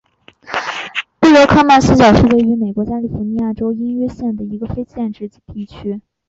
[1.19, 6.01] 布罗克曼斯角是位于美国加利福尼亚州因约县的一个非建制地区。